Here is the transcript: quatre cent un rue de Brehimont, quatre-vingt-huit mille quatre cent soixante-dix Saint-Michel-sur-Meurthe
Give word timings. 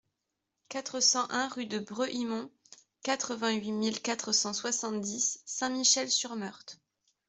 quatre 0.67 0.99
cent 0.99 1.27
un 1.29 1.47
rue 1.49 1.67
de 1.67 1.77
Brehimont, 1.77 2.49
quatre-vingt-huit 3.03 3.71
mille 3.71 4.01
quatre 4.01 4.31
cent 4.31 4.51
soixante-dix 4.51 5.43
Saint-Michel-sur-Meurthe 5.45 6.79